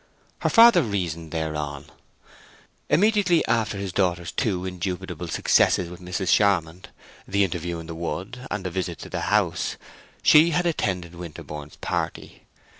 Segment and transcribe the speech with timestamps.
[0.39, 1.85] Her father reasoned thereon.
[2.89, 6.33] Immediately after his daughter's two indubitable successes with Mrs.
[6.33, 12.47] Charmond—the interview in the wood and a visit to the House—she had attended Winterborne's party.